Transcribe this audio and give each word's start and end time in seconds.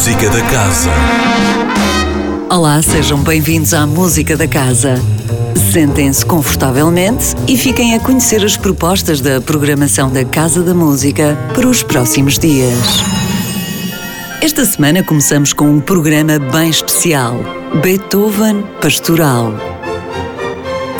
Música 0.00 0.30
da 0.30 0.40
Casa. 0.44 0.90
Olá, 2.48 2.80
sejam 2.80 3.22
bem-vindos 3.22 3.74
à 3.74 3.86
Música 3.86 4.34
da 4.34 4.48
Casa. 4.48 4.94
Sentem-se 5.70 6.24
confortavelmente 6.24 7.34
e 7.46 7.54
fiquem 7.54 7.94
a 7.94 8.00
conhecer 8.00 8.42
as 8.42 8.56
propostas 8.56 9.20
da 9.20 9.42
programação 9.42 10.10
da 10.10 10.24
Casa 10.24 10.62
da 10.62 10.72
Música 10.72 11.36
para 11.54 11.68
os 11.68 11.82
próximos 11.82 12.38
dias. 12.38 12.78
Esta 14.40 14.64
semana 14.64 15.04
começamos 15.04 15.52
com 15.52 15.68
um 15.68 15.80
programa 15.80 16.38
bem 16.38 16.70
especial: 16.70 17.36
Beethoven 17.82 18.64
Pastoral. 18.80 19.69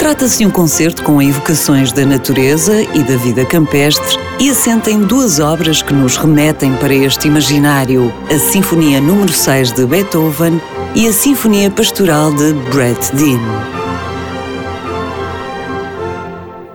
Trata-se 0.01 0.39
de 0.39 0.47
um 0.47 0.51
concerto 0.51 1.03
com 1.03 1.21
evocações 1.21 1.93
da 1.93 2.07
natureza 2.07 2.81
e 2.81 3.03
da 3.03 3.17
vida 3.19 3.45
campestre 3.45 4.17
e 4.41 4.49
assenta 4.49 4.91
em 4.91 4.99
duas 4.99 5.39
obras 5.39 5.83
que 5.83 5.93
nos 5.93 6.17
remetem 6.17 6.75
para 6.77 6.95
este 6.95 7.29
imaginário: 7.29 8.11
a 8.35 8.39
Sinfonia 8.39 8.99
número 8.99 9.31
6 9.31 9.73
de 9.73 9.85
Beethoven 9.85 10.59
e 10.95 11.07
a 11.07 11.13
Sinfonia 11.13 11.71
Pastoral 11.71 12.33
de 12.33 12.55
Brett 12.71 13.15
Dean. 13.15 13.39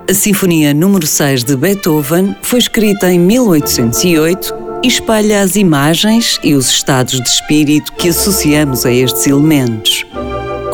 A 0.08 0.14
Sinfonia 0.14 0.72
número 0.72 1.08
6 1.08 1.46
de 1.46 1.56
Beethoven 1.56 2.36
foi 2.44 2.60
escrita 2.60 3.12
em 3.12 3.18
1808 3.18 4.54
e 4.84 4.88
espalha 4.88 5.42
as 5.42 5.56
imagens 5.56 6.40
e 6.44 6.54
os 6.54 6.70
estados 6.70 7.20
de 7.20 7.28
espírito 7.28 7.92
que 7.94 8.10
associamos 8.10 8.86
a 8.86 8.92
estes 8.92 9.26
elementos 9.26 10.06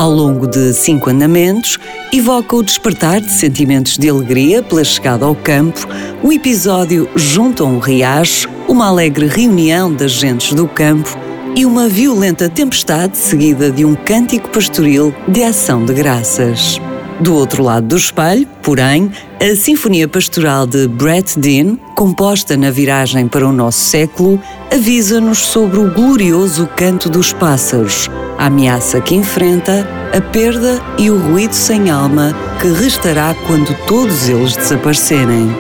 ao 0.01 0.09
longo 0.09 0.47
de 0.47 0.73
cinco 0.73 1.11
andamentos, 1.11 1.77
evoca 2.11 2.55
o 2.55 2.63
despertar 2.63 3.21
de 3.21 3.31
sentimentos 3.31 3.99
de 3.99 4.09
alegria 4.09 4.63
pela 4.63 4.83
chegada 4.83 5.25
ao 5.25 5.35
campo, 5.35 5.87
o 6.23 6.33
episódio 6.33 7.07
junto 7.15 7.63
a 7.63 7.67
um 7.67 7.77
riacho, 7.77 8.49
uma 8.67 8.87
alegre 8.87 9.27
reunião 9.27 9.93
das 9.93 10.13
gentes 10.13 10.53
do 10.53 10.67
campo 10.67 11.15
e 11.55 11.67
uma 11.67 11.87
violenta 11.87 12.49
tempestade 12.49 13.15
seguida 13.15 13.69
de 13.69 13.85
um 13.85 13.93
cântico 13.93 14.49
pastoril 14.49 15.13
de 15.27 15.43
ação 15.43 15.85
de 15.85 15.93
graças. 15.93 16.81
Do 17.19 17.35
outro 17.35 17.61
lado 17.61 17.85
do 17.85 17.95
espelho, 17.95 18.47
porém, 18.63 19.11
a 19.39 19.55
Sinfonia 19.55 20.07
Pastoral 20.07 20.65
de 20.65 20.87
Brett 20.87 21.37
Dean, 21.37 21.75
composta 21.95 22.57
na 22.57 22.71
viragem 22.71 23.27
para 23.27 23.47
o 23.47 23.53
nosso 23.53 23.81
século, 23.81 24.41
avisa-nos 24.73 25.37
sobre 25.37 25.77
o 25.77 25.91
glorioso 25.91 26.67
canto 26.75 27.07
dos 27.07 27.31
pássaros, 27.31 28.09
a 28.41 28.47
ameaça 28.47 28.99
que 28.99 29.13
enfrenta, 29.13 29.87
a 30.11 30.19
perda 30.19 30.81
e 30.97 31.11
o 31.11 31.17
ruído 31.17 31.53
sem 31.53 31.91
alma 31.91 32.35
que 32.59 32.67
restará 32.69 33.35
quando 33.45 33.71
todos 33.85 34.27
eles 34.27 34.55
desaparecerem. 34.55 35.55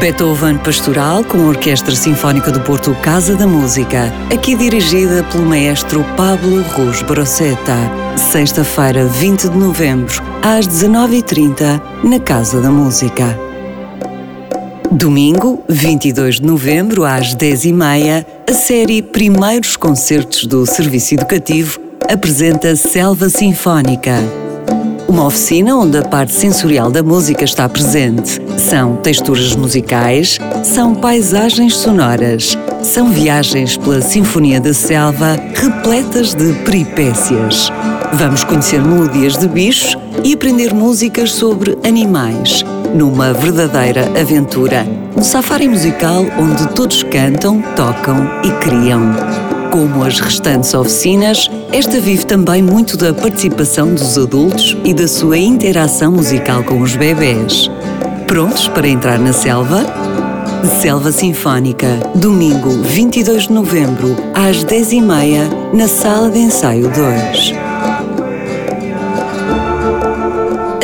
Beethoven 0.00 0.56
Pastoral 0.56 1.22
com 1.22 1.42
a 1.42 1.48
Orquestra 1.48 1.94
Sinfónica 1.94 2.50
do 2.50 2.60
Porto 2.60 2.94
Casa 3.02 3.36
da 3.36 3.46
Música, 3.46 4.10
aqui 4.32 4.56
dirigida 4.56 5.22
pelo 5.24 5.44
maestro 5.44 6.02
Pablo 6.16 6.62
Ruz 6.62 7.02
Brosseta. 7.02 7.76
Sexta-feira, 8.16 9.04
20 9.04 9.50
de 9.50 9.58
novembro, 9.58 10.22
às 10.42 10.66
19h30, 10.66 11.80
na 12.02 12.18
Casa 12.20 12.62
da 12.62 12.70
Música. 12.70 13.38
Domingo, 14.94 15.60
22 15.68 16.36
de 16.36 16.46
novembro, 16.46 17.04
às 17.04 17.34
10h30, 17.34 18.24
a 18.48 18.52
série 18.52 19.02
Primeiros 19.02 19.76
Concertos 19.76 20.46
do 20.46 20.64
Serviço 20.64 21.14
Educativo 21.14 21.80
apresenta 22.08 22.76
Selva 22.76 23.28
Sinfónica 23.28 24.14
uma 25.14 25.26
oficina 25.26 25.76
onde 25.76 25.96
a 25.96 26.02
parte 26.02 26.32
sensorial 26.32 26.90
da 26.90 27.00
música 27.00 27.44
está 27.44 27.68
presente. 27.68 28.40
São 28.58 28.96
texturas 28.96 29.54
musicais, 29.54 30.40
são 30.64 30.92
paisagens 30.92 31.76
sonoras, 31.76 32.58
são 32.82 33.10
viagens 33.10 33.76
pela 33.76 34.00
Sinfonia 34.00 34.60
da 34.60 34.74
Selva 34.74 35.38
repletas 35.54 36.34
de 36.34 36.52
peripécias. 36.64 37.70
Vamos 38.14 38.42
conhecer 38.42 38.82
melodias 38.82 39.36
de 39.36 39.46
bichos 39.46 39.96
e 40.24 40.32
aprender 40.34 40.74
músicas 40.74 41.30
sobre 41.30 41.78
animais, 41.84 42.64
numa 42.94 43.32
verdadeira 43.32 44.08
aventura. 44.18 44.86
Um 45.16 45.22
safari 45.22 45.68
musical 45.68 46.24
onde 46.38 46.68
todos 46.68 47.02
cantam, 47.02 47.60
tocam 47.74 48.26
e 48.44 48.50
criam. 48.64 49.14
Como 49.70 50.04
as 50.04 50.20
restantes 50.20 50.72
oficinas, 50.72 51.50
esta 51.72 52.00
vive 52.00 52.24
também 52.24 52.62
muito 52.62 52.96
da 52.96 53.12
participação 53.12 53.92
dos 53.92 54.16
adultos 54.16 54.76
e 54.84 54.94
da 54.94 55.08
sua 55.08 55.36
interação 55.36 56.12
musical 56.12 56.62
com 56.62 56.80
os 56.80 56.94
bebés. 56.94 57.68
Prontos 58.28 58.68
para 58.68 58.86
entrar 58.86 59.18
na 59.18 59.32
selva? 59.32 59.84
Selva 60.80 61.12
Sinfónica, 61.12 62.00
domingo 62.14 62.70
22 62.70 63.48
de 63.48 63.52
novembro, 63.52 64.16
às 64.32 64.64
10h30, 64.64 65.74
na 65.74 65.88
Sala 65.88 66.30
de 66.30 66.38
Ensaio 66.38 66.88
2. 66.88 67.54